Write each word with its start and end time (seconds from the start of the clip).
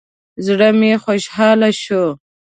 زړه 0.45 0.69
مې 0.79 0.93
خوشحاله 1.03 1.69
شو. 1.81 2.03